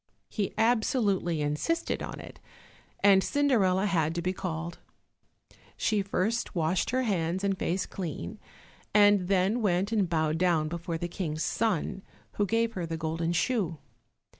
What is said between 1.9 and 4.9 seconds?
on it, and Cinderella had to be called.